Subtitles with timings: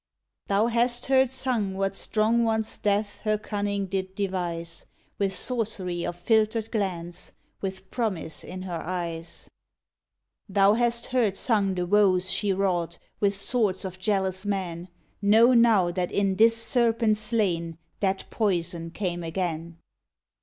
[0.47, 4.87] Thou hast heard sung what strong one s death Her cunning did devise,
[5.19, 9.47] With sorcery of philtred glance, With promise of her eyes.
[10.47, 14.43] 12 THE WITCH Thou hast heard sung the woes she wrought With swords of jealous
[14.43, 14.87] men:
[15.21, 19.77] Know now that in this serpent slain That poison came again